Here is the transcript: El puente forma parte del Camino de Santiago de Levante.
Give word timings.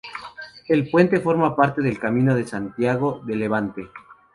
El 0.67 0.89
puente 0.89 1.19
forma 1.19 1.55
parte 1.55 1.83
del 1.83 1.99
Camino 1.99 2.33
de 2.33 2.47
Santiago 2.47 3.21
de 3.23 3.35
Levante. 3.35 3.87